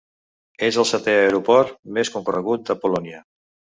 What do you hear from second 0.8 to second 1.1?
el